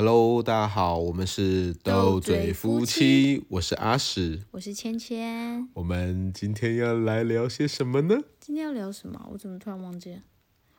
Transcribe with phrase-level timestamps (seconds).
[0.00, 5.68] Hello，大家好，我们是斗嘴夫妻，我是阿史，我是芊芊。
[5.74, 8.16] 我们今天要来聊些什么呢？
[8.38, 9.28] 今天要聊什么？
[9.32, 10.18] 我怎么突然忘记了？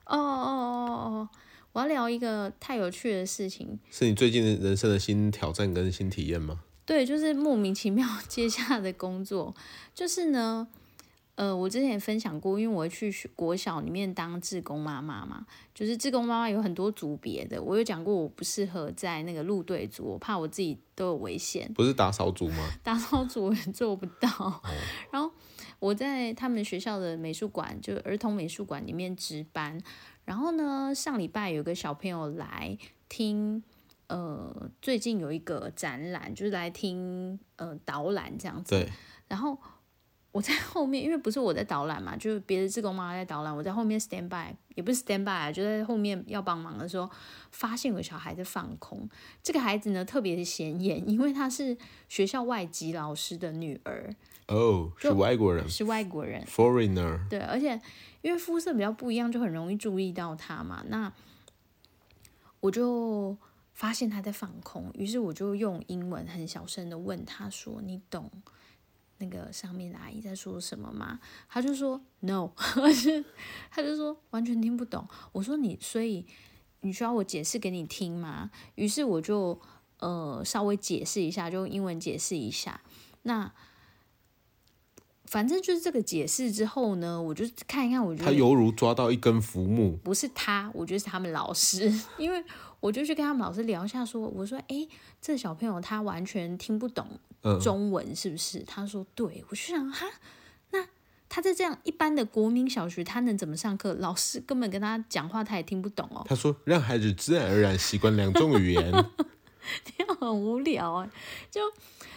[0.05, 1.29] 哦哦哦哦哦！
[1.73, 6.61] 我要聊一个太有趣的事情，是你最近人生的新挑战跟新体验吗？
[6.85, 9.53] 对，就是莫名其妙接下的工作，
[9.93, 10.69] 就是呢。
[11.39, 21.71] 呃，我之前也分享过，因为我会去国小里面当志工妈妈嘛，就是志工妈妈有很多组别的，我有讲过我不适合在那个路队组，我怕我自己都有危险。
[21.73, 22.67] 不是打扫组吗？
[22.83, 24.29] 打扫组我也做不到。
[24.37, 24.61] 哦、
[25.11, 25.31] 然后
[25.79, 29.81] 我在他们学校的美术馆，就儿童美术馆里面值班。
[30.25, 33.63] 然后呢，上礼拜有个小朋友来听，
[34.07, 38.71] 呃，最近有一个展览，就是来听呃导览这样子。
[38.71, 38.89] 对。
[39.29, 39.57] 然后。
[40.31, 47.09] 我在后面，因为不是我在导览嘛，就是别的志工妈妈在导览，我在后面 stand by，也不是 stand by 啊，就在后面要帮忙的时候，
[47.51, 49.09] 发现有个小孩在放空。
[49.41, 51.75] 这个孩子呢特别的显眼，因为他是
[52.07, 54.13] 学校外籍老师的女儿。
[54.47, 57.27] 哦，是外国人，是外国人，foreigner。
[57.27, 57.79] 对，而且
[58.21, 60.83] 因为肤色比较不一样，就很容易注意到他嘛。
[60.89, 61.11] 那
[62.59, 63.37] 我就
[63.73, 68.29] 发现他在放空，于是我就用英文很小声的问他说：“你懂？”
[69.19, 71.19] 那个上面的阿姨在说什么吗？
[71.47, 72.51] 他就说 no，
[73.69, 75.07] 他就说完全听不懂。
[75.31, 76.25] 我说你，所以
[76.81, 78.49] 你需要我解释给你听吗？
[78.75, 79.59] 于是我就
[79.99, 82.81] 呃稍微解释一下，就用英文解释一下。
[83.23, 83.53] 那
[85.29, 89.95] 反正就是这个解释之后呢，我就看一看，我觉得他犹如抓到一根浮木。
[90.03, 92.43] 不是他，我觉得是他们老师， 因为
[92.79, 94.87] 我就去跟他们老师聊一下说，说我说哎，
[95.21, 97.07] 这小朋友他完全听不懂。
[97.61, 98.59] 中文是不是？
[98.63, 100.05] 他说对，我就想哈，
[100.71, 100.85] 那
[101.29, 103.93] 他在这样一般的国民小学，他能怎么上课？
[103.93, 106.25] 老师根本跟他讲话，他也听不懂哦。
[106.27, 108.91] 他说让孩子自然而然习惯两种语言，
[109.83, 111.09] 这样很无聊哎。
[111.49, 111.61] 就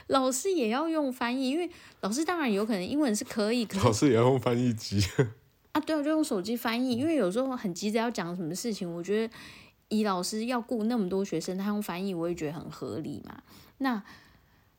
[0.09, 5.01] 老师也要用翻译，因为老师当然有可能英文是可以，可老师也要用翻译机
[5.73, 5.81] 啊。
[5.81, 9.35] 对啊，就用手机翻译，因为有时候很急着要讲什么事情，我觉得
[9.89, 13.43] 以老师要顾那么多学生，他用翻译我也觉得很合理嘛。
[13.79, 14.03] 那。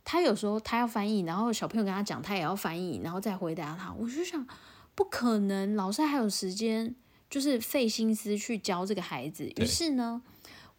[0.06, 3.94] 他有时候他要翻译，然后小朋友跟他讲，他也要翻译，然后再回答他。
[3.94, 4.46] 我就想，
[4.96, 6.94] 不可能，老师还有时间，
[7.29, 9.46] 就是费心思去教这个孩子。
[9.56, 10.22] 于是呢，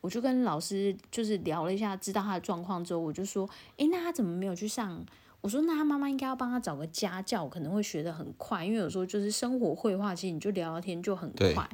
[0.04, 3.48] 我就跟老师就是聊了一下，知道他的状况之后，我就说，
[3.78, 5.03] 诶，那他怎么没有去上？
[5.41, 11.66] 我说，那他妈妈应该要帮他找个家教，可能会学得很快，因为有时候就是生活绘画，其实你就聊聊天就很快。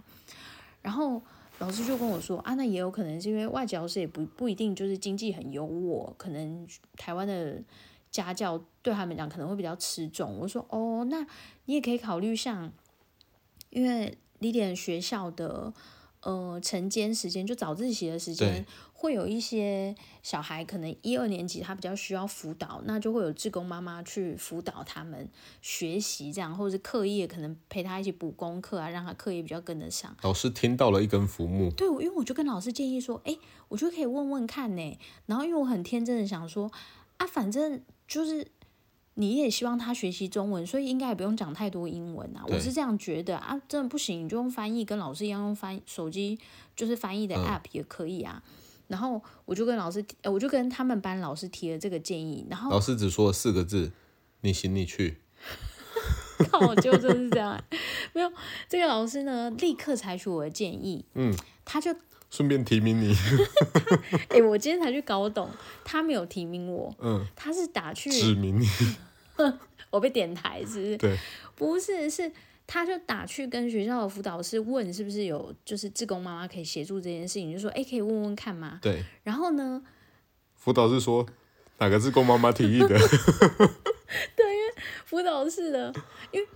[0.80, 1.20] 然后。
[1.58, 7.62] 老师就跟我说啊，那也有可能是因为外籍老师也不不一定就是经济很优渥，可能台湾的
[8.10, 10.38] 家教对他们讲可能会比较吃重。
[10.38, 11.20] 我说哦，那
[11.66, 12.72] 你也可以考虑像，
[13.68, 15.70] 因为李点学校的。
[16.22, 25.26] 呃，晨间时间就早自习的时间，会有一些小孩可能一二年级他比较需要辅导，那就会有志工妈妈去辅导他们
[25.62, 30.14] 学习这样，或者是课业可能陪他一起补功课啊，让他课业比较跟得上。
[30.22, 33.36] 老师听到了一根浮木，对，因为我就跟老师建议说，哎，
[33.68, 34.98] 我就可以问问看呢。
[35.24, 36.70] 然后因为我很天真的想说，
[37.16, 38.46] 啊，反正就是。
[39.14, 42.44] 你也希望他学习中文，所以应该也不用讲太多英文啊。
[42.48, 46.38] 我是这样觉得啊，真的不行，你就用翻译，跟老师一样用翻手机，
[46.74, 48.42] 就是翻译的 app 也可以啊。
[48.46, 48.52] 嗯、
[48.88, 53.92] 然后我就跟老师，我就跟他们班老师提了这个建议，然后老师只说了四个字
[54.42, 55.18] ：“你行，你去。
[56.50, 57.62] ”看我就真是这样，
[58.14, 58.32] 没有
[58.66, 61.34] 这个老师呢，立刻采取我的建议，嗯，
[61.66, 61.94] 他就
[62.30, 63.14] 顺便提名你。
[64.30, 65.50] 哎、欸，我今天才去搞懂，
[65.84, 68.66] 他没有提名我，嗯，他是打去指名你。
[69.90, 70.96] 我被点台是不是？
[70.96, 71.18] 对，
[71.56, 72.30] 不是，是
[72.66, 78.78] 他就打去跟学校的辅导室问，是不是有就是志工妈妈可以协助这件事情，就说哎，可以问问看吗？
[78.80, 79.04] 对。
[79.24, 79.82] 然后呢，
[80.54, 81.26] 辅导室说
[81.78, 82.88] 哪个志工妈妈提议的？
[84.36, 84.74] 对，因为
[85.04, 85.92] 辅导室的，
[86.30, 86.46] 因为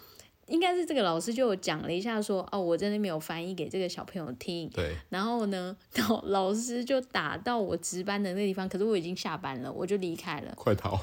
[0.47, 4.69] 应该是这个老师就讲了一下说，说哦，我在那边有翻译给这个小朋友听。
[4.71, 4.94] 对。
[5.09, 5.77] 然后呢，
[6.09, 10.52] 老老师就打到我值班的那个地方，可是我已经下班了，我就离开了。
[10.56, 10.99] 快逃！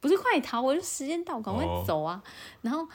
[0.00, 2.32] 不是快逃，我就时间到，赶快走啊！Oh.
[2.62, 2.88] 然后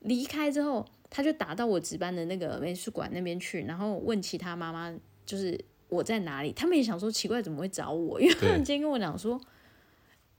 [0.00, 4.92] 离开之后，他就打到我值班的那个美术馆那边去，然后问其他妈妈，
[5.24, 5.58] 就是
[5.88, 6.52] 我在哪里。
[6.52, 8.20] 他们也想说奇怪，怎么会找我？
[8.22, 9.40] 因为他们今天跟我讲说，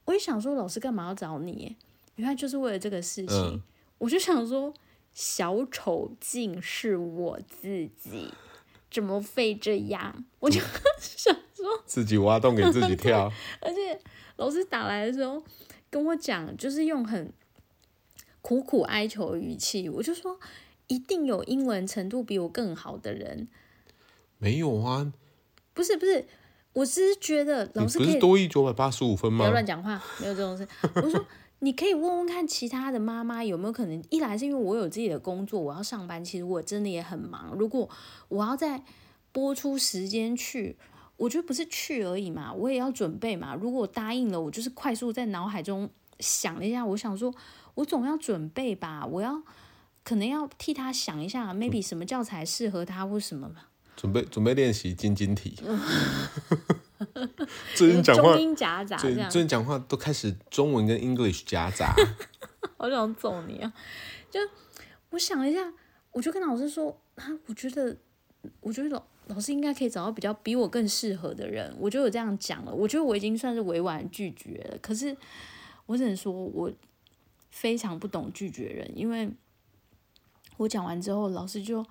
[0.06, 1.75] 我也想说老师干嘛要找你？
[2.18, 3.36] 原来就是为了这个事情。
[3.36, 3.62] 嗯、
[3.98, 4.72] 我就想说，
[5.13, 8.33] 小丑竟是我自己，
[8.92, 10.25] 怎么会这样？
[10.39, 10.60] 我就
[11.00, 13.31] 想说，自己挖洞给自己跳。
[13.62, 14.00] 而且
[14.38, 15.44] 老师打来的时候。
[15.94, 17.31] 跟我讲，就是用很
[18.42, 20.39] 苦苦哀求的语气，我就说，
[20.88, 23.48] 一定有英文程度比我更好的人。
[24.39, 25.13] 没有啊，
[25.75, 26.25] 不是不是，
[26.74, 29.38] 我只是觉得老师可以不是多一九百八十五分吗？
[29.38, 30.68] 不要乱讲话，没有这种事。
[30.95, 31.24] 我说
[31.63, 37.56] 你可以问问看其他的妈妈有没有可能，一来是因为我有自己的工作，我要上班，其实我真的也很忙。
[37.57, 37.89] 如果
[38.27, 38.83] 我要再
[39.31, 40.75] 播出时间去，
[41.15, 43.56] 我觉得不是去而已嘛，我也要准备嘛。
[43.56, 45.89] 如果我答应了，我就是快速在脑海中
[46.19, 47.33] 想了一下，我想说，
[47.75, 49.42] 我总要准备吧，我要
[50.04, 53.62] 可能要替他想一下，maybe 什么教材适合他或什么嘛。
[53.95, 55.57] 准备准备练习晶晶体。
[57.75, 61.94] 最近讲话中英夹杂，最最近讲话都开始中文跟 English 夹杂。
[62.77, 63.73] 好想揍你啊！
[64.29, 64.39] 就
[65.11, 65.73] 我想了一下，
[66.11, 67.95] 我就跟老师说啊，我觉得，
[68.59, 71.73] 我觉得老老师应该可以找到比较比我更适合的人。
[71.79, 74.77] 我就有这样讲了，我觉得我已经算是委婉拒绝了。
[74.81, 75.15] 可是
[75.85, 76.71] 我只能说我
[77.50, 79.31] 非常不懂拒绝人，因为
[80.57, 81.85] 我讲完之后，老师就。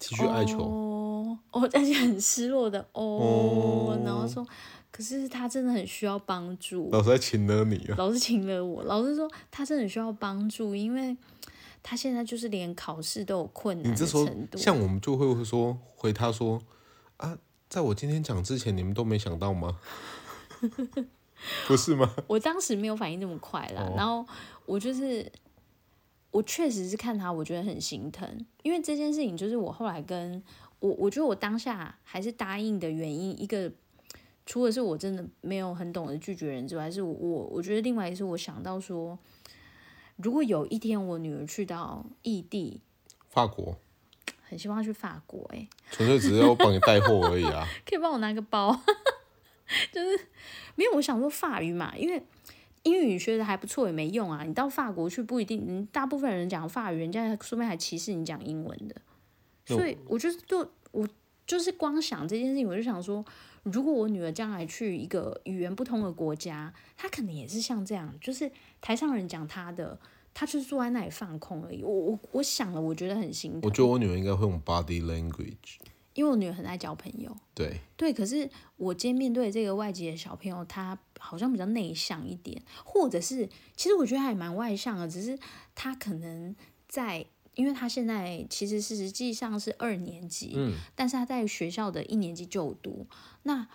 [0.00, 4.44] 继续哀求，哦， 而且很失落的哦，哦，然后说，
[4.90, 6.88] 可是他真的很需要帮助。
[6.90, 7.94] 老师在请了你啊？
[7.98, 8.82] 老师请了我。
[8.84, 11.14] 老师说他真的很需要帮助，因为
[11.82, 14.24] 他现在就是连考试都有困难的程度。
[14.24, 16.58] 你这时候像我们就会说回他说
[17.18, 17.36] 啊，
[17.68, 19.78] 在我今天讲之前，你们都没想到吗？
[21.68, 22.10] 不是吗？
[22.26, 24.26] 我当时没有反应那么快啦，哦、然后
[24.64, 25.30] 我就是。
[26.30, 30.42] 我确实是看他，我觉得很心疼，因为这件事情就是我后来跟
[30.78, 33.72] 我，我觉得我当下还是答应的原因，一个
[34.46, 39.18] 除了是我真的没有很懂得拒绝人之外，是我我觉得另外一个是我想到说，
[40.16, 42.80] 如果有一天我女儿去到异地，
[43.28, 43.76] 法国，
[44.48, 48.80] 很希望她去法国，欸，哎，纯粹只是要帮你带货而已啊， 可以帮我拿个包，
[49.92, 50.28] 就是
[50.76, 52.22] 没有我想说法语嘛，因为。
[52.84, 54.42] 英语学的还不错也没用啊！
[54.44, 58.96] 你到法国去不一定，嗯，大部分人讲法语，人家说不定还歧视你讲英文的。
[59.66, 61.06] 所以，我就是就我
[61.46, 63.24] 就是光想这件事情，我就想说，
[63.64, 68.50] 如果我女儿将来去一个语言不通的国家，她可能也是像这样，就是
[68.80, 69.98] 台上人讲她的，
[70.32, 71.82] 她就是坐在那里放空而已。
[71.84, 73.60] 我我我想了，我觉得很辛苦。
[73.64, 75.78] 我觉得我女儿应该会用 body language。
[76.14, 85.38] 因为我女儿很爱交朋友，对对，可是我今天面对这个外籍的小朋友，他好像比较内向一点，或者是其实我觉得还蛮外向的，只是
[85.74, 86.54] 他可能
[86.88, 87.24] 在，
[87.54, 93.06] 因为他现在其实是实际上是二年级，嗯，但是他在学校的一年级就读，
[93.44, 93.68] 那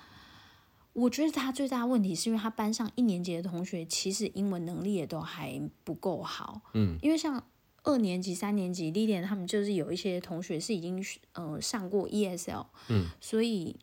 [0.92, 7.42] 我觉得他最大的问题是因为他班上一年级的同学其实英文能力也都还不够好，嗯，因为像。
[7.86, 11.04] 二年级、三年级历练，他们就是有一些同学是已经
[11.34, 13.76] 呃上过 ESL，嗯，所以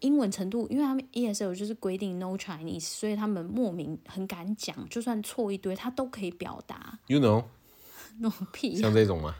[0.00, 6.98] 英文程度，因为他们 ESL 就是规定 No Chinese，所以他们莫名很敢讲，就算错一堆，他都可以表达。
[7.08, 7.44] You know，
[8.20, 9.34] 那种屁，像这种吗？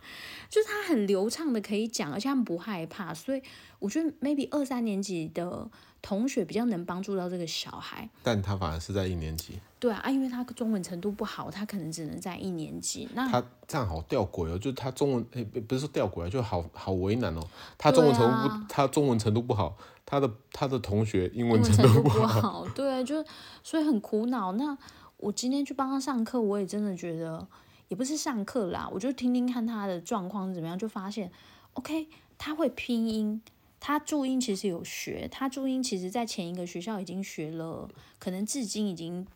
[0.49, 3.43] 就是他很流畅的可以讲，而且他们不害怕，所以
[3.79, 5.69] 我觉得 maybe 二三年级的
[6.00, 9.59] 同学比较能帮助到这个小孩，但他反而是在一年级。
[9.79, 13.09] 对啊，啊，因为他中文程度不好，他可能只能在一年级。
[13.15, 17.41] 那他这样好吊诡哦，就他中文诶，不是说吊诡啊，就好好为难哦。
[17.77, 23.25] 他中文程度不，啊、他中文程度不好，他的他的同学英文程度不好，不好对，就
[23.62, 24.50] 所以很苦恼。
[24.53, 24.77] 那
[25.19, 27.47] 我今天去帮他上课，我也真的觉得
[27.88, 31.31] 也不是上课啦，我就听听看他的状况怎么样，就发现
[31.73, 32.06] ，OK，
[32.37, 33.40] 他会拼音，
[33.81, 39.26] 他注音其实有学，他注音其实在前一个学校已经学了，可能至今已经，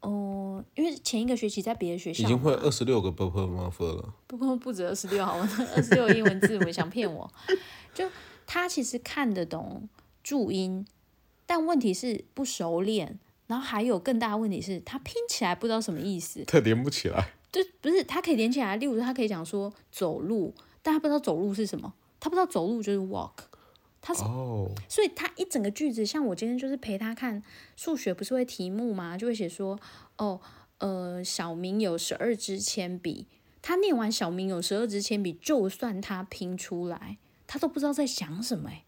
[0.00, 5.36] 哦、因为前一个学期在别的学校已经会二十六个 b b m f 了，不过不止二十六，好，
[5.76, 7.30] 二十六英文字母，想骗我，
[7.92, 8.08] 就
[8.46, 9.88] 他其实看得懂
[10.22, 10.86] 注音，
[11.44, 13.18] 但问题是不熟练。
[13.48, 21.92] 然后还有更大的问题是他拼起来不知道什么意思，他连不起来，就不是他可以连起来，例如说他可以讲说走路，但他不知道走路是什么。
[22.20, 23.30] 他不知道走路就是 walk，
[24.00, 24.68] 他是，oh.
[24.88, 27.40] 所以他一整个句子，像我今天就是陪他看
[27.76, 29.16] 数学，不是会题目吗？
[29.16, 29.78] 就会写说，
[30.16, 30.40] 哦，
[30.78, 33.28] 呃，小明有十二支铅笔，
[33.62, 38.68] 他念完小明有十二支铅笔，就算他拼出来，他都不知道在想什么。
[38.68, 38.84] 哎，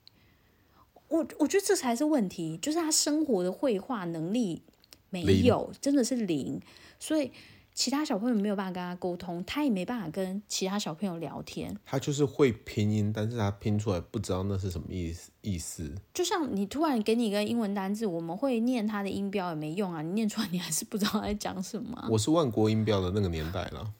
[1.11, 4.63] 我我觉得这才是问题，就是他生活的绘画能力
[5.11, 6.61] 没有，真的是零，
[6.99, 7.31] 所以。
[7.73, 11.75] 其他小朋友没有办法跟他沟通，他也没办法跟其他小朋友聊天。
[11.87, 15.31] 他就是会拼音，但是他拼出来不知道那是什么意思。
[15.41, 22.07] 意思就像你突然给你一个英文单字，我们会念他的音标也没用啊，你念出来你还是不知道他在讲什么。
[22.11, 23.91] 我是万国音标的那个年代了，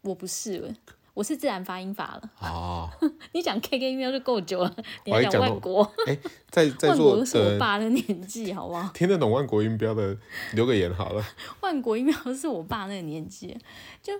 [0.00, 0.74] 我不是。
[1.18, 2.30] 我是自然发音法了。
[2.40, 2.88] 哦，
[3.34, 5.82] 你讲 K K 音标就够久了，你还讲万国？
[6.06, 6.16] 哎，
[6.48, 8.88] 在 在座万国是我爸的年纪，好不好？
[8.94, 10.16] 听得懂万国音标的
[10.52, 11.24] 留个言好了。
[11.60, 13.58] 万国音标是我爸那个年纪，
[14.00, 14.12] 就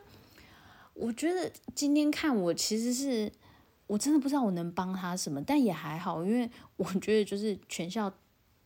[0.95, 3.31] 我觉得今天看我其实是
[3.87, 8.13] 我真的不知道我能帮他什么，但也还好，因为我觉得就是全校。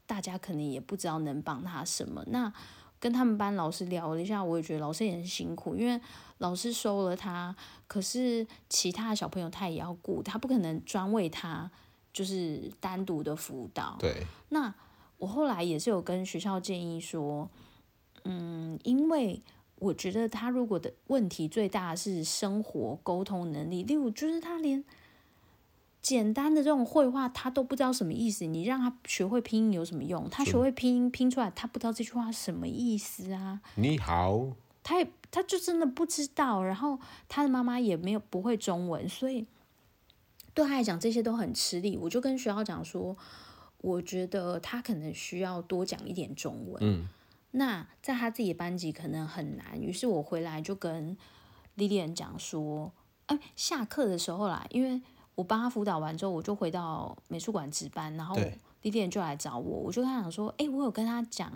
[0.04, 2.22] 大家可能也不知道能帮他什么。
[2.26, 2.52] 那
[3.02, 6.00] 跟他们班老师聊了一下，我也觉得老师也很辛苦，因为
[6.38, 7.52] 老师收了他，
[7.88, 11.68] 可是其他的小朋友他也要顾，他不可能专为他
[12.12, 13.96] 就是单独的辅导。
[13.98, 14.24] 对。
[14.50, 14.72] 那
[15.18, 17.50] 我后来也是有跟学校建议说，
[18.22, 19.42] 嗯，因为
[19.80, 24.84] 我觉得他如果的问题最大是生活沟通能力，例如就是他连。
[26.02, 28.44] 简单的这种绘画，他都不知道什么意思。
[28.44, 30.28] 你让他学会拼音有什么用？
[30.28, 33.60] 他学会拼音拼出来，他不知道这句话什么意思啊？
[33.76, 34.48] 你好，
[34.82, 36.60] 他也他就真的不知道。
[36.64, 39.46] 然后他的妈妈也没有不会中文，所以
[40.52, 41.96] 对他来讲这些都很吃力。
[41.96, 43.16] 我就跟学校讲说，
[43.78, 46.78] 我觉得他可能需要多讲一点中文。
[46.80, 47.06] 嗯，
[47.52, 49.80] 那在他自己的班级可能很难。
[49.80, 51.16] 于是我回来就跟
[51.76, 52.92] 莉莉安讲说，
[53.26, 55.00] 哎，下课的时候啦，因为。
[55.42, 58.36] 我帮他辅导完之后，我就回到美术馆值班，然后
[58.82, 61.50] 莉莉安就来找我，我就跟他讲说，哎、欸，我有跟他讲，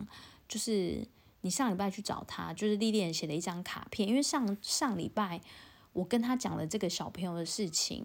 [0.49, 1.07] 就是
[1.43, 5.41] 你上礼拜去找他，就是莉莉安写了一张卡片，因为上上礼拜
[5.93, 8.05] 我跟他讲了这个小朋友的事情，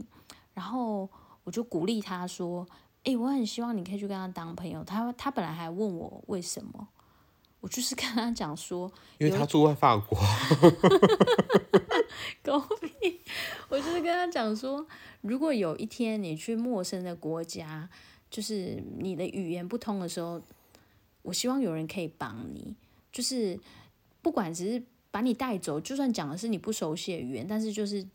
[0.54, 1.10] 然后
[1.44, 2.64] 我就鼓励他说，
[2.98, 4.84] 哎、欸，我很希望你可以去跟他当朋友。
[4.84, 6.88] 他他本来还问我为什么，
[7.62, 10.16] 我就是跟他讲说，因为他住在法国。
[12.44, 13.20] 狗屁！
[13.70, 14.86] 我就是跟他讲说，
[15.22, 17.90] 如果有一天你去陌生的国家，
[18.30, 20.42] 就是你的语言不通的时候，
[21.22, 22.76] 我希望有人可以帮你，
[23.12, 23.60] 就是
[24.22, 28.06] 不管只是把你带走，就算讲的是你不熟悉的语言，但是就是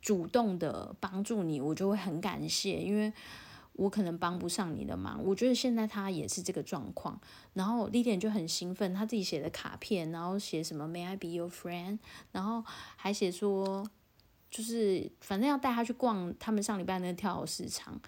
[0.00, 3.12] 主动的帮助你，我就会很感谢，因为。
[3.74, 7.18] 我可能帮不上你的忙，我觉得现在他也是这个状况。
[7.54, 11.98] 然后莉莉安就很兴奋，他自己写的卡片，然后写什么 “May I be your friend”，
[12.32, 12.62] 然后
[12.96, 13.82] 还写说，
[14.50, 17.98] 就是反正要带他去逛他们上礼拜那个跳蚤市场。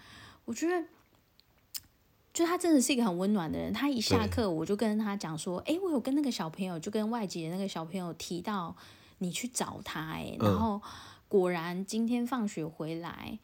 [0.45, 0.87] 我觉得，
[2.31, 3.73] 就他真的是一个很温暖的人。
[3.73, 8.75] 他一下课，我就跟他讲说：“哎，我有跟那个小朋友，就跟外籍的那个小朋友提到
[9.17, 10.79] 你去找他。”哎，然后
[11.27, 13.39] 果然今天放学回来。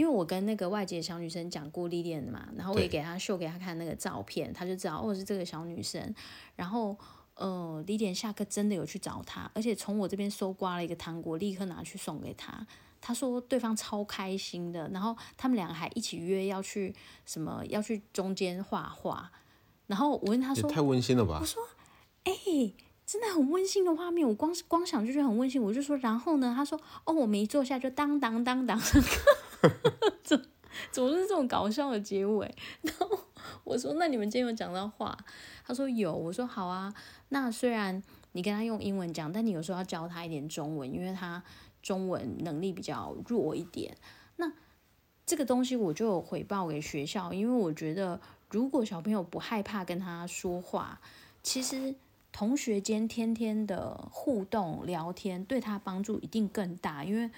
[0.00, 6.14] 因为我跟那个外籍的小女生讲过莉莉安的嘛，然后我也给她秀给她看那个照片，她就知道哦，是这个小女生。
[6.56, 6.96] 然后
[7.34, 12.66] 呃，莉莉安下课真的有去找她，而且从我这边搜刮了一个糖果，立刻拿去送给她。
[12.98, 16.94] 她说对方超开心的，然后他们两个还一起约要去
[17.26, 19.30] 什么，要去中间画画。
[19.86, 21.40] 然后我问她说，太温馨了吧？
[21.42, 21.62] 我说，
[22.24, 22.74] 哎、欸。
[23.10, 25.60] 真的很温馨的画面，我光光想就觉得很温馨。
[25.60, 26.54] 我就说，然后呢？
[26.56, 28.78] 他说，哦，我们一坐下就当当当当，
[30.24, 30.46] 怎
[30.90, 32.54] 怎么是这种搞笑的结尾？
[32.82, 33.18] 然后
[33.64, 35.16] 我说，那你们今天有讲到话？
[35.66, 36.14] 他说有。
[36.14, 36.94] 我说好啊。
[37.30, 38.02] 那虽然
[38.32, 41.42] 你跟他用英文讲，但你有时候要教他一点中文，因为他
[41.82, 43.96] 中文能力比较弱一点。
[44.36, 44.52] 那
[45.26, 51.00] 这个东西我就有回报给学校，因为我觉得如果小朋友不害怕跟他说话，
[51.42, 51.94] 其实。
[52.32, 57.02] 同学间天天的互动聊天，对他帮助一定更大。
[57.02, 57.28] 因为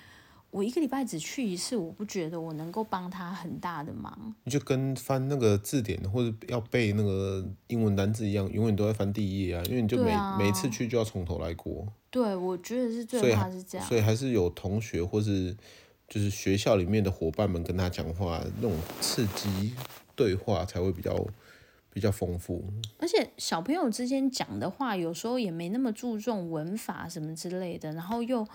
[0.52, 4.34] 我一个礼拜只去一次，我不觉得我能够帮他很大的忙。
[4.44, 9.62] 你就跟翻那个字典或者要背那个英文单字一样，永远都在翻第一页啊。
[9.64, 11.86] 因为你就每、啊、每一次去就要从头来过。
[12.10, 13.86] 对，我觉得是最怕是这样。
[13.86, 15.56] 所以还是有同学或是
[16.06, 19.74] 就是学校里面的伙伴们跟他讲话，那种刺激
[20.14, 21.16] 对话才会比较。
[21.94, 22.64] 比较丰富，
[22.96, 28.48] 而且小朋友之间讲的话，有时候也没那么注重文法什么之类的，然后又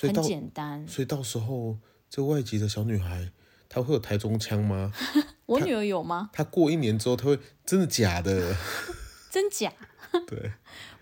[0.00, 0.86] 很简单。
[0.86, 3.30] 所以，到时候这外籍的小女孩，
[3.68, 4.92] 她会有台中腔吗？
[5.46, 6.30] 我女儿有吗？
[6.32, 8.54] 她过一年之后，她会真的假的？
[9.30, 9.72] 真假？
[10.26, 10.52] 对，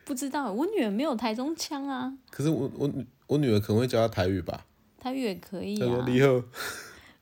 [0.05, 0.53] 不知道。
[0.53, 2.13] 我女儿没有台中腔啊。
[2.31, 2.91] 可是我我
[3.27, 4.67] 我女儿可能会教她台语吧？
[4.99, 6.05] 台语也可以啊。
[6.07, 6.43] 你好，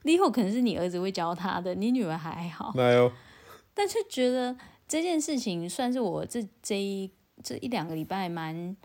[0.02, 2.72] 你好，可能是你儿子会教她的，你女儿还好。
[2.74, 3.12] 没有。
[3.74, 7.10] 但是觉得这件事情算是我这这一
[7.42, 8.76] 这一两个礼拜蛮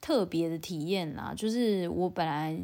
[0.00, 1.34] 特别的体验啦。
[1.36, 2.58] 就是我本来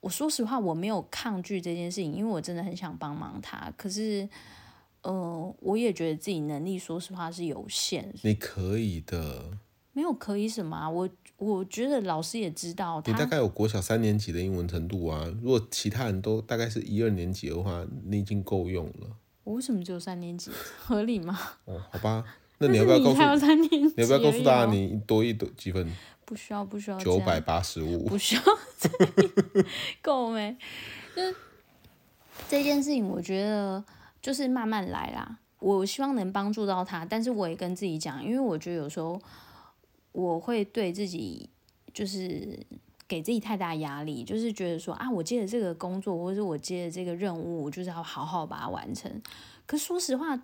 [0.00, 3.72] 我说实话我没有抗拒这件事情，因为我真的很想帮忙他。
[3.76, 4.28] 可是，
[5.02, 8.12] 呃，我也觉得自己能力说实话是有限。
[8.22, 9.58] 你可以的。
[9.92, 10.90] 没有可以什么啊？
[10.90, 13.02] 我我觉得老师也知道。
[13.06, 15.24] 你大概有国小三年级的英文程度啊。
[15.40, 19.16] 如果其他人都大概是一二年级的话，你已经够用了。
[19.42, 20.50] 我为什么只有三年级？
[20.78, 21.38] 合理吗？
[21.64, 22.22] 哦，好吧，
[22.58, 23.46] 那 你要不要告诉？
[23.54, 25.90] 你，你要不要告诉大家你多一多几分？
[26.26, 26.98] 不需要，不需要。
[26.98, 28.04] 九百八十五。
[28.04, 28.42] 不需要。
[30.02, 30.54] 够没？
[31.16, 31.34] 就是
[32.46, 33.82] 这件事情，我觉得
[34.20, 35.38] 就是慢慢来啦。
[35.58, 39.18] 我希望能帮助到他，但是我也跟自己讲，因为我觉得有时候
[40.12, 41.48] 我会对自己
[41.94, 42.58] 就是。
[43.08, 49.08] 给自己太大压力，就是觉得说啊，我接了这个工作，或者是我接了这个任务，我就是要好好把它完成。
[49.64, 50.36] 可说实话，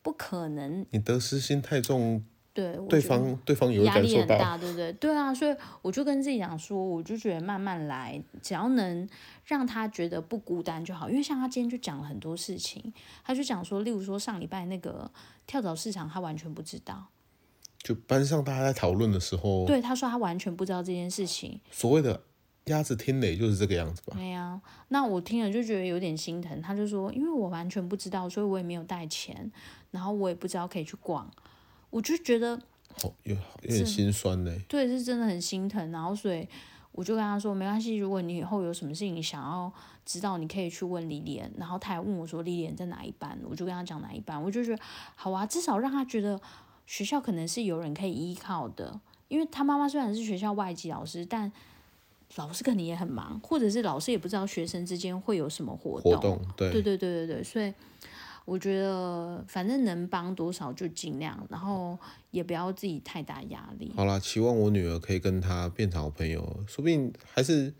[0.00, 0.86] 不可能。
[0.90, 4.92] 你得失心太重，对，对方对方有压力很大，对不对？
[4.94, 9.06] 对啊，所以我就跟自己讲说，我就觉得慢慢来，只要能
[9.44, 11.10] 让他觉得不孤单就好。
[11.10, 12.94] 因为像他今天就讲了很多事情，
[13.24, 15.10] 他就讲说，例如说上礼拜那个
[15.48, 17.08] 跳蚤市场，他完全不知道。
[17.82, 21.60] 就班上大家在讨论的时候，对他说他完全不知道这件事情。
[21.70, 22.22] 所谓的
[22.66, 24.14] 鸭子听雷就是这个样子吧？
[24.16, 24.58] 对呀，
[24.88, 26.62] 那我听了就觉得有点心疼。
[26.62, 29.52] 他就说，因为我完全不知道，所以我也没有带钱，
[29.90, 31.30] 然后我也不知道可以去逛，
[31.94, 32.56] 我就觉得
[33.02, 34.52] 哦，有有点心酸呢。
[34.68, 35.92] 对，是真的很心疼。
[35.92, 36.46] 然后所以
[36.90, 39.72] 我就跟他说，没关系，如果你以后有什么事情想要
[40.04, 41.48] 知道，你可以去问李莲。
[41.56, 43.38] 然后他还问我说，李莲在哪一班？
[43.48, 44.42] 我就跟他讲哪一班。
[44.42, 44.82] 我就觉得
[45.14, 46.40] 好啊，至少让他觉得。
[46.86, 51.50] 学校可能是有人可以依靠的，因为他妈妈虽然是学校外籍老师，但
[52.36, 56.12] 老师肯定也很忙，或者是老师也不知道学生之间会有什么活动。
[56.12, 57.72] 活动，对，对对对对对，所以
[58.44, 61.98] 我觉得反正能帮多少就尽量，然后
[62.30, 63.92] 也不要自己太大压力。
[63.96, 67.72] 好啦，期望我女儿可以跟他变成好朋友，说不定还是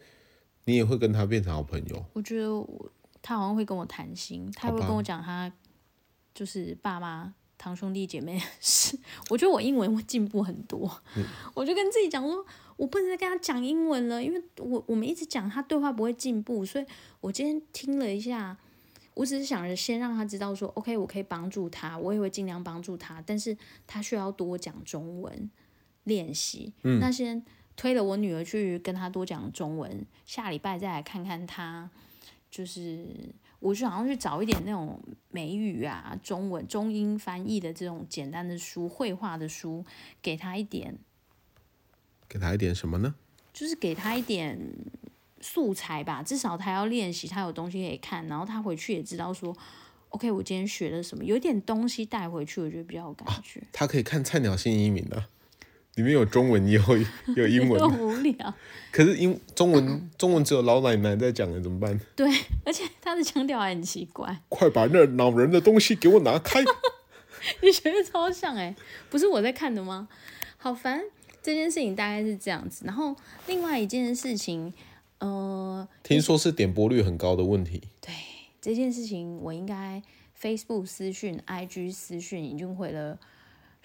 [0.65, 2.05] 你也会跟他变成好朋友。
[2.13, 2.91] 我觉得我
[3.23, 5.53] 他好像会跟我谈心，他会跟我讲他
[6.35, 7.35] 就是爸妈。
[7.57, 8.99] 堂兄弟姐妹是，
[9.31, 10.91] 我觉得我英文会进步很多。
[11.17, 12.45] 嗯、我就跟自己讲说，
[12.77, 16.85] 我不能再跟他讲英文了，因为我我们一直讲他对话不会进步，所以
[17.21, 18.59] 我今天听了一下，
[19.15, 23.57] 我只是想着先让他知道说，OK，我可以帮助他，我也会尽量帮助他，但是
[23.87, 25.51] 他需要多讲中文
[26.05, 26.73] 练习。
[26.83, 27.45] 嗯，那先
[27.77, 31.91] 推了我女儿去跟他多讲中文，下礼拜再来看看他，
[32.51, 33.07] 就是。
[33.61, 39.83] 我就想要去找一点那种美语啊、中文、中英翻译的这种简单的书、绘画的书，
[40.21, 40.99] 给他一点。
[42.29, 43.15] 给他一点什么呢？
[43.55, 44.61] 就是给他一点
[45.45, 49.55] 素材吧，至少他要练习，他有东西可以看，然后他回去也知道说
[50.09, 53.61] ，OK，我今天学了什么，有一点东西带回去，我觉得比较有感觉。
[53.61, 55.27] 啊，他可以看《菜鸟新移民》的。
[55.97, 56.83] 里面有中文，也有
[57.37, 58.01] 有英文。
[58.01, 58.55] 无聊。
[58.91, 62.01] 可是英中文中文只有老奶奶在讲的，怎么办？
[62.17, 62.29] 对，
[62.65, 64.41] 而且他的腔调还很奇怪。
[64.49, 66.65] 快把那恼人的东西给我拿开！
[67.63, 68.75] 你学的超像哎，
[69.09, 70.09] 不是我在看的吗？
[70.57, 71.01] 好烦，
[71.41, 72.85] 这件事情大概是这样子。
[72.85, 73.15] 然后
[73.47, 74.75] 另外一件事情，
[75.27, 77.83] 呃，听说是点播率很高的问题。
[78.01, 78.13] 对，
[78.61, 80.03] 这件事情我应该
[80.39, 83.19] Facebook 私讯、IG 私讯已经回了。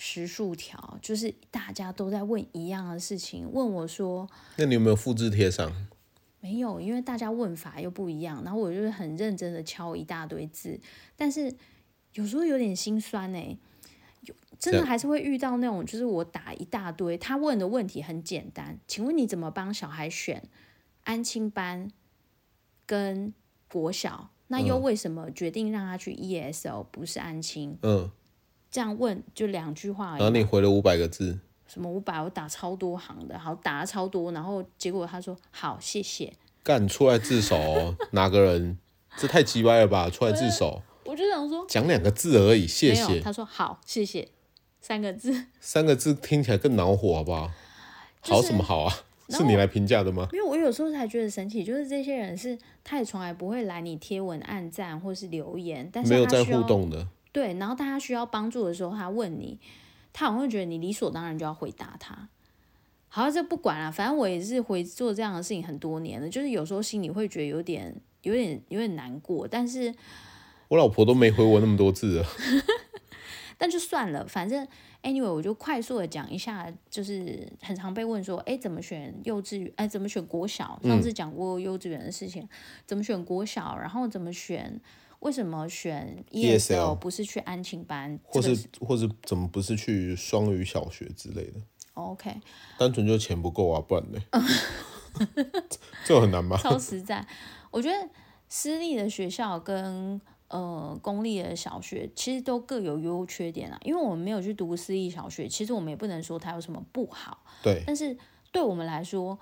[0.02, 5.70] 十数条，就是大家都在问一样的事情，问我说：“那你有没有复制贴上？”
[6.40, 8.42] 没有，因为大家问法又不一样。
[8.46, 10.80] 然后我就是很认真的敲一大堆字，
[11.18, 11.54] 但是
[12.14, 13.58] 有时候有点心酸哎，
[14.22, 20.42] 有真的还是会遇到那种，就是我打一大堆，他问的问题很简单，请问你怎么帮小孩选
[21.10, 21.92] 安亲班
[22.86, 23.34] 跟
[23.68, 24.30] 国小？
[24.46, 26.86] 那又为什么决定让他去 ESO？
[26.92, 27.76] 不是安亲？
[27.82, 28.12] 嗯。
[28.70, 30.20] 这样问就两句话而已。
[30.20, 31.40] 然后你回了五百个字。
[31.66, 32.22] 什么五百？
[32.22, 36.32] 我打超多行的，好打了超多，然后结果他说好谢谢。
[36.62, 38.78] 干出来自首哦，哪个人？
[39.18, 40.12] 这太鸡歪了吧！
[40.12, 40.84] 出来自首。
[41.06, 43.20] 我就想说，讲两个字而已，谢谢。
[43.20, 44.30] 他说好谢谢，
[44.80, 45.48] 三个字。
[45.60, 47.50] 三个字听起来更恼火，好不好？
[48.22, 48.94] 就是、好什么好啊？
[49.30, 50.28] 是你来评价的吗？
[50.34, 57.08] 因为我有时候才觉得神奇，就是这些人是，他也从来不会来你贴文按赞或是留言，但是没有在互动的。
[57.32, 59.60] 对，然后大家需要帮助的时候，他问你，
[60.12, 62.28] 他好像会觉得你理所当然就要回答他。
[63.08, 69.48] 好，这不管了，反正我也是回做这样的事情很多年了，就是有时候心里会觉得有点、有点、有点难过。
[69.48, 69.94] 但是，
[70.68, 72.26] 我老婆都没回我那么多字了。
[73.60, 74.66] 但就算了，反正
[75.04, 79.72] anyway，我就快速的讲一下，就是很常被问说，哎，怎么选幼稚园？
[79.76, 80.80] 哎，怎么选国小？
[80.84, 82.50] 上次讲过幼稚园的事情，嗯、
[82.88, 83.78] 怎么选国小？
[83.78, 84.80] 然后怎么选？
[85.20, 91.60] 为什么选 ESL 不是去安亲班，或是或是怎么不是去双语小学之类的
[91.96, 92.34] ？OK，
[92.78, 94.20] 单纯就钱不够啊，不然呢？
[96.06, 96.56] 这很难吗？
[96.56, 97.28] 超实在，
[97.70, 98.10] 我觉得
[98.48, 103.80] 私立的学校跟呃公立的小学其实都各有优缺点啊。
[103.84, 107.44] 因为我们没有去读私立小学，其实我们也不能说它有什么不好。
[107.64, 108.18] 对，但是
[108.52, 109.40] 对我们来说，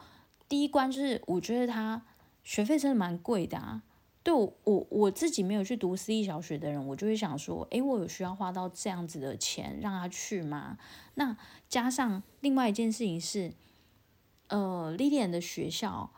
[0.47, 2.01] 第一关就是我觉得它
[2.43, 3.83] 学费真的蛮贵的啊。
[4.23, 10.77] 对我我我自己没有去读私立小学的人，我就会想说，诶，我有需要花到这样子的钱让他去吗？
[11.13, 11.37] 那
[11.69, 13.53] 加上另外一件事情是，
[14.47, 16.11] 呃，Lilian 的学校，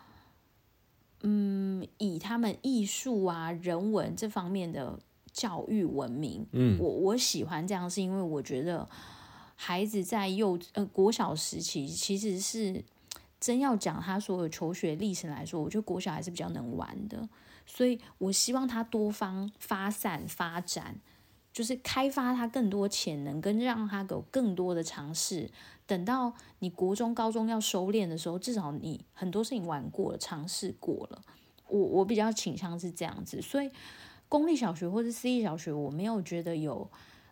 [1.21, 4.97] 嗯，以他们艺术啊、人文这方面的
[5.31, 6.45] 教育闻名。
[6.51, 8.87] 嗯，我我喜欢这样，是因为我觉得
[9.55, 12.83] 孩子在幼呃国小时期其实是
[13.39, 17.27] 真要讲他所有求学历程来说，我觉得国小还是比较能玩的。
[17.65, 20.95] 所以我希望他多方发散发展，
[21.53, 25.51] 就是开发他更多潜能，跟让他有更多的尝试。
[25.89, 31.19] 等到你国中、高中要收敛的时候，至少你很多事情玩过了，尝试过了。
[31.67, 33.71] 我我比较倾向是这样子，所以
[34.29, 36.87] 公立小学或者私立小学，我没有觉得有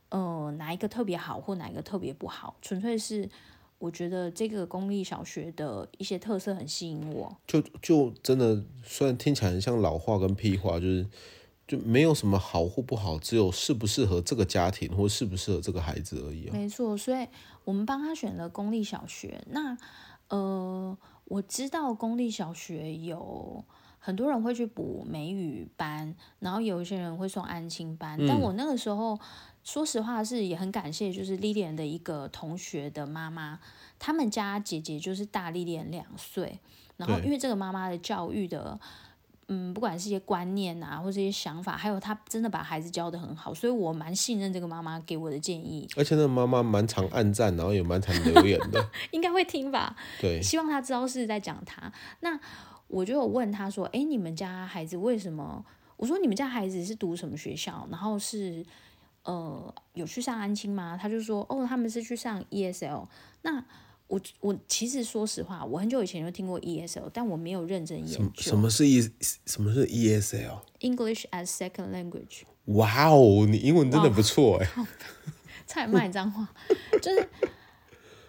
[0.10, 3.30] 呃哪一个特别好或哪一个特别不好，纯粹是
[3.78, 7.38] 我觉得这个公立小学的一些特色很吸引我。
[7.46, 11.06] 就就真的虽然听起来很像老话跟屁话，就是。
[11.68, 16.54] 就没有什么好或不好，只有适不适合这个家庭或适不适合这个孩子而已啊。
[16.54, 17.28] 没错，所以
[17.66, 19.44] 我们帮他选了公立小学。
[19.50, 19.78] 那
[20.30, 23.66] 呃，我知道公立小学有
[24.00, 28.18] 很多人会去补美语班，然后有一些人会送安亲班。
[28.26, 29.20] 但我那个时候，
[29.66, 33.60] 说实话是也很感谢，就是 Lilian 的一个同学的妈妈，
[34.00, 36.62] 他们家姐姐就是大 Lilian 两岁，
[36.96, 38.80] 然后因为这个妈妈的教育的。
[39.50, 45.88] 嗯，不管是一些观念啊，或者一些想法，还有他真的把孩子教的很好，所以我蛮信任这个妈妈给我的建议。
[45.96, 49.96] 而且那个妈妈蛮常按赞，然后也蛮常留言的， 应该会听吧？
[50.20, 51.92] 对，希望他知道是在讲他。
[52.20, 52.40] 那
[52.88, 55.64] 我就有问他说：“哎，你们家孩子为什么？”
[55.98, 57.88] 我说：“你们家孩子是读什么学校？
[57.90, 58.66] 然后是
[59.24, 63.06] 呃有去上安亲吗？”他就说：“哦，他们是去上 ESL。”
[63.44, 63.64] 那
[64.08, 68.42] 我我其实说实话，我很久以前就听过 ESL，但我没有认真研究。
[68.42, 69.02] 什么是 E
[69.46, 72.44] 什么是 ESL？English as Second Language。
[72.66, 74.68] 哇哦，你英文真的不错哎！
[75.66, 76.48] 差点骂你脏话，
[77.02, 77.28] 就是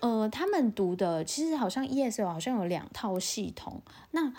[0.01, 3.81] 呃，他们读的其实好像 ESL 好像有两套系统。
[4.13, 4.33] 那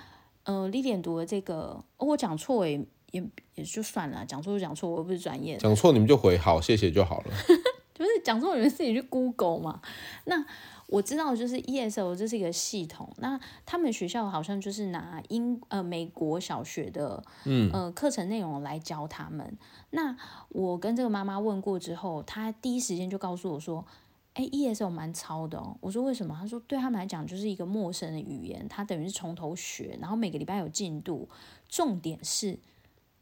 [0.43, 2.77] 呃，Lilian 读的这个，哦、我讲错也
[3.11, 3.23] 也
[3.55, 5.57] 也就算了，讲错就讲错，我又不是专业。
[5.57, 7.33] 讲错你们就回好，谢谢就好了。
[7.95, 9.81] 就是讲错你们自己去 Google 嘛。
[10.25, 10.45] 那
[10.91, 13.07] 我知道，就是 E S O 这是一个系统。
[13.17, 19.55] 那他们学校好像就是拿英呃美国小学的嗯呃课程内容来教他们。
[19.91, 20.17] 那
[20.49, 23.85] 我跟这个妈妈问过之后，她第一时间就告诉我说
[24.33, 31.29] ：“哎，ESL 蛮糙的哦。”我说：“为什么？”她说：“对他们来讲就是一个陌生的语言，他等于是从头学，然后每个礼拜有进度。
[31.67, 32.57] 重点是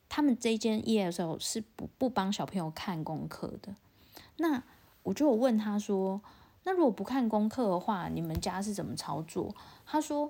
[0.07, 3.75] 他们这间 E S O 是不不帮小朋友看功课的。”
[4.37, 4.63] 那
[5.03, 6.21] 我就问他说。
[6.67, 9.55] 那如果不看功课的话，你们家是怎么操作？
[9.85, 10.29] 他说，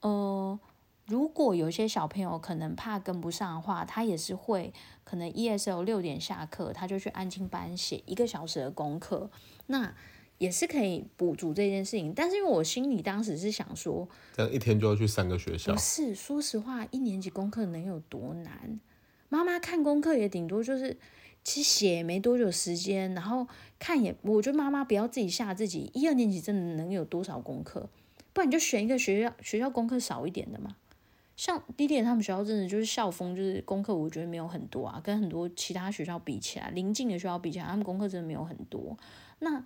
[0.00, 0.58] 呃，
[1.04, 4.72] 如果有些小朋友可能怕跟不上的话，他也是会
[5.04, 9.30] 可能 ESL 六点下课，他就去安静班写一个小时的功课，
[9.66, 9.94] 那
[10.38, 12.14] 也是可以补足这件事情。
[12.16, 16.14] 但是因为我心里当时是想说，这样一天就要去三个学校，不是？
[16.14, 18.80] 说实话，一年级功课能有多难？
[19.28, 20.96] 妈妈看功课也顶多就是。
[21.46, 23.46] 其实写没多久时间，然后
[23.78, 25.88] 看也，我觉得妈妈不要自己吓自己。
[25.94, 27.88] 一二年级真的能有多少功课？
[28.32, 30.74] 不然你就选一个学校学校功课少一点的嘛。
[31.36, 38.98] 像低点他们学校真的就是校风，就是功课我觉得没有很多啊，跟很多其他学校比起来，邻近的学校比起来，他们功课真的没有很多。
[39.38, 39.64] 那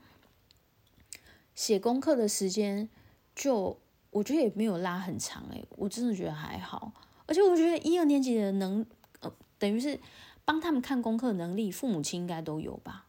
[1.54, 2.90] 写功课的时间
[3.34, 3.78] 就
[4.10, 6.92] 我觉得也没有拉很长诶、我真的觉得还好。
[7.24, 8.84] 而且我觉得一二年级的能
[9.20, 9.98] 呃，等于是。
[10.44, 13.06] 帮他们看功课能力，父母亲应该都有吧？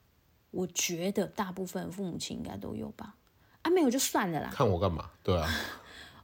[0.52, 3.16] 我觉得大部分父母亲应该都有吧。
[3.62, 4.50] 啊，没有就算了啦。
[4.54, 5.10] 看我干嘛？
[5.24, 5.48] 对啊，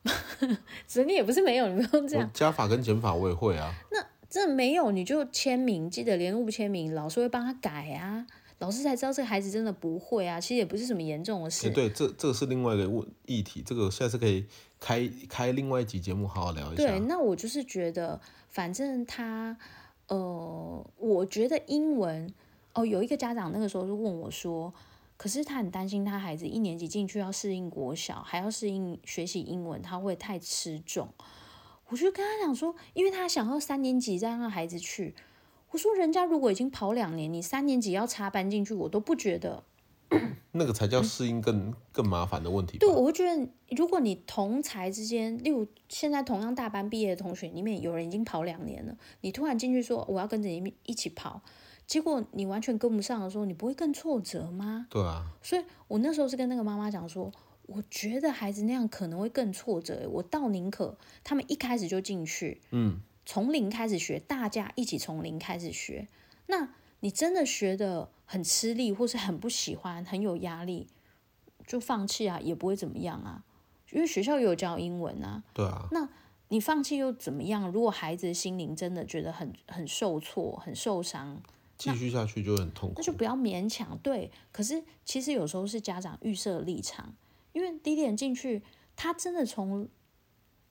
[0.85, 2.29] 所以你也不是没有，你不用这样。
[2.33, 3.73] 加法跟减法我也会啊。
[3.89, 8.27] 那这没有你就签名，记得联络簿签名，老师会帮他改啊。
[8.59, 10.41] 老师才知道这个孩子真的不会啊。
[10.41, 11.69] 其实也不是什么严重的事。
[11.69, 14.45] 对，这这个是另外一个问议题，这个下次可以
[14.79, 16.83] 开开另外一集节目好好聊一下。
[16.83, 19.57] 对，那我就是觉得，反正他。
[20.07, 22.33] 呃，我觉得英文
[22.73, 24.73] 哦，有一个家长那个时候就问我说，
[25.17, 31.09] 可是他很担心他孩子一年级进去要适应国小，还要适应学习英文，他会太吃重。
[31.89, 35.15] 我就跟他讲说，因为他想要三年级再让孩子去。
[35.71, 39.63] 我说，人家如果已经跑两年，你三年级要插班进去，我都不觉得。
[40.53, 42.77] 那个才叫适应更、嗯、更麻烦的问题。
[42.77, 51.41] 对，我会觉得，如果你同才之间，例如现在同样大班毕业的同学里面，有人已经跑两年了，你突然进去说我要跟着你一起跑，
[51.85, 54.87] 结果你完全跟不上的时候，你不会更挫折吗？
[54.89, 55.27] 对啊。
[55.43, 57.31] 所以我那时候是跟那个妈妈讲说，
[57.67, 66.07] 我觉得孩子那样可能会更挫折，我倒宁可他们一开始就进去，嗯，从零开始学，大家一起从零开始学，
[66.47, 66.69] 那。
[67.01, 70.87] 你真的学得很吃力，或是很不喜欢，很有压力，
[71.65, 73.43] 就放弃啊，也不会怎么样啊，
[73.91, 75.43] 因为学校有教英文啊。
[75.53, 75.87] 对啊。
[75.91, 76.09] 那
[76.49, 77.69] 你放弃又怎么样？
[77.71, 81.41] 如果孩子的心灵真的觉得很很受挫、很受伤，
[81.77, 82.95] 继续下去就很痛苦。
[82.97, 83.97] 那就不要勉强。
[83.99, 87.13] 对，可是其实有时候是家长预设立场，
[87.53, 88.63] 因为第一点进去，
[88.95, 89.87] 他真的从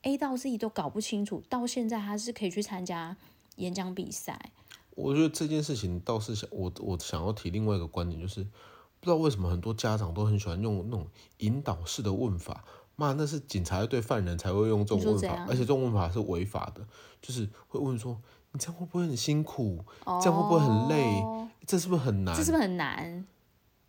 [0.03, 3.17] A 到 Z 都搞不清楚，到现在他是可以去参加
[3.57, 4.51] 演讲比赛。
[4.97, 11.07] 我觉得这件事情倒是想我我想要提另外一个观点，就是不知道为什么很多家长都很喜欢用那种
[11.39, 12.65] 引导式的问法，
[12.97, 16.81] 妈，那是警察对犯人才会用这种问法，而且这种问法是违法的，
[17.21, 18.19] 就是会问说
[18.53, 19.85] 你这样会不会很辛苦？
[20.05, 21.23] 哦、这样会不会很累？
[21.67, 22.35] 这是不是很难？
[22.35, 23.27] 这是不是很难？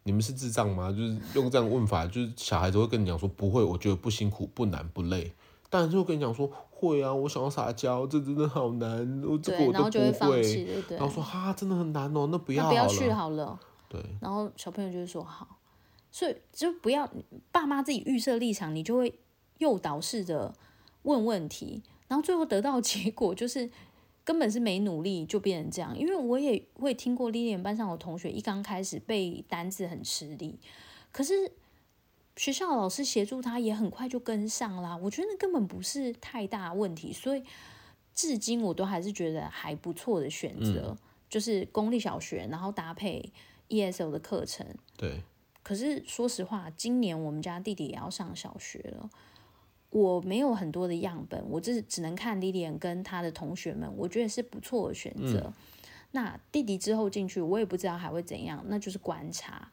[0.04, 0.92] 你们是智障吗？
[0.92, 5.34] 就是用这样问法，就是小孩子会跟你讲说不会，我觉得不辛苦、不难、不累。
[5.70, 10.66] 当然就跟你讲说会啊，我想要撒娇，这真的好难，我这个我都不会。
[10.90, 13.60] 然后说哈，真的很难哦，那不要好了，不要去好了。
[13.90, 14.02] 对。
[14.22, 15.60] 然后小朋友就会说好，
[16.12, 17.10] 所以就不要
[17.52, 19.20] 爸妈自己预设立场，你就会
[19.58, 20.54] 诱导式的
[21.04, 23.70] 问问题，然后最后得到的结果就是。
[24.28, 30.60] 根本是没努力就变成这样，因为我也会听过 Lilian 班上的同学一刚开始背单字很吃力，
[31.14, 31.50] 可是
[32.38, 34.96] 学校的老师协助他也很快就跟上啦。
[34.96, 37.44] 我觉得那根本不是太大问题，所以
[38.14, 40.98] 至今我都还是觉得还不错的选择，嗯、
[41.30, 43.34] 就是公立小学，然后搭配
[43.68, 44.66] ESL 的课程。
[44.96, 45.22] 对。
[45.64, 49.10] 可是说实话，今年我们家弟弟也要上小学了。
[49.90, 55.42] 我没有很多的样本，我只只能看 Lilian 跟他的同学们，我觉得是不错的选择。
[55.46, 55.54] 嗯、
[56.12, 59.70] 那弟弟之后进去，我也不知道还会怎样，那就是观察。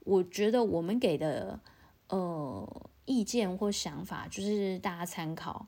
[0.00, 1.58] 我觉得我们给的
[2.08, 5.66] 呃意见或想法，就是大家参考，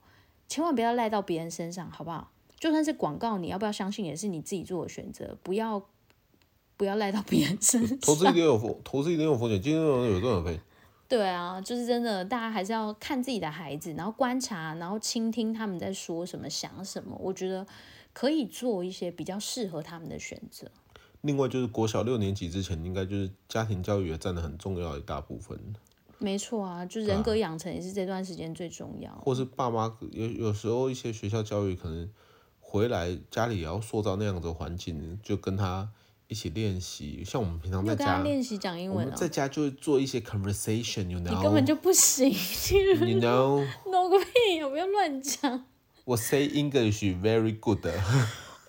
[0.48, 2.32] 千万不要赖到别人身上，好不好？
[2.58, 5.86] 就算是广告，你要不要相信也是你自己做的选择，不要
[6.76, 7.98] 不要赖到别人身上。
[8.00, 10.58] 投资一定有风，投资一定有风险，今天有赚有赔？
[11.08, 17.16] 对啊，就是真的，大家还是要看自己的孩子，然后观察，然后倾听他们在说什么、想什么。
[17.20, 17.64] 我觉得
[18.12, 20.68] 可以做一些比较适合他们的选择。
[21.20, 25.56] 另外，就是国小六年级之前，应该就是家庭教育也占了很重要的一大部分。
[26.18, 29.10] 没错啊，就是人格养成也是这段时间最重要。
[29.24, 32.10] 或是爸妈有有时候一些学校教育可能
[32.60, 35.88] 回来家里也要塑造那样的环境，就跟他。
[36.28, 41.30] 一起练习，像我们平常在家练习讲英文，在家就会做一些 conversation，you know？
[41.30, 42.28] 你根本就不行，
[43.06, 45.64] you know？No 个屁，不要乱讲。
[46.04, 47.86] 我 say English very good。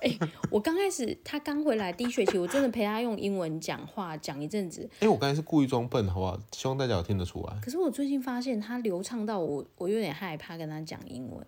[0.02, 0.20] 哎、欸，
[0.52, 4.88] 我刚开始他刚回来第一学期，我真的陪他用英文讲话讲一阵子。
[4.96, 6.40] 哎、欸，我刚才是故意装笨，好不好？
[6.52, 7.60] 希望大家有听得出来。
[7.62, 11.46] 可是我最近发现他流畅到我，我有点害怕跟他讲英文。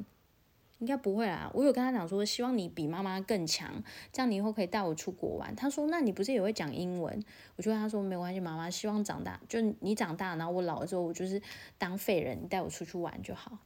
[0.79, 3.83] 应该不会啦，我有跟他讲说，希望你比妈妈更强，
[4.13, 5.53] 这样你以后可以带我出国玩。
[5.53, 7.21] 他说，那你不是也会讲英文？
[7.57, 11.41] 我就跟他说，没关系，妈妈希望长大，就你长大，然后我老了之后，我就是
[11.77, 13.57] 当废人，你带我出去玩就好。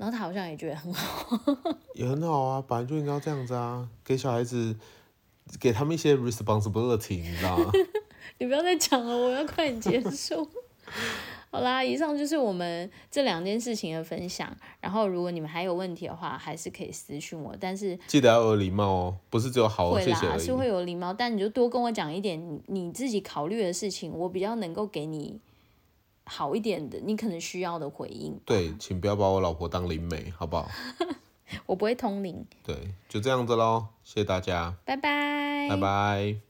[0.00, 1.38] 然后他好像也觉得很好，
[1.92, 4.74] 也很好啊，本来就应该要这样子啊，给小孩子，
[5.60, 7.70] 给他们一些 responsibility，你知道吗？
[8.40, 10.48] 你不要再讲了，我要快点结束。
[11.52, 14.50] 好啦，以上就是我们这两件事情的分享。
[14.80, 17.54] 然后，如果你们还有问题的话，还是可以私讯我。
[17.60, 20.38] 但是记得要有礼貌哦，不是只有好谢谢。
[20.38, 25.38] 是会有礼貌，但你就多跟我讲一点你你自己考虑的事情，我比较能够给你
[26.30, 28.38] 好一点的，你可能需要的回应。
[28.46, 30.70] 对，请不要把我老婆当灵媒，好不好？
[31.66, 32.46] 我不会通灵。
[32.62, 36.49] 对，就这样子喽，谢谢大家，拜拜，拜拜。